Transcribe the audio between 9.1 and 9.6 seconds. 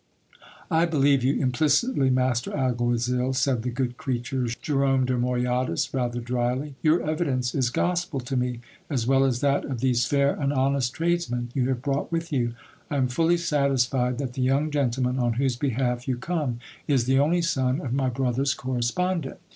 as